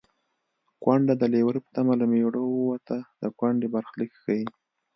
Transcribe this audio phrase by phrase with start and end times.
[0.83, 4.45] کونډه د لېوره په تمه له مېړه ووته د کونډې برخلیک ښيي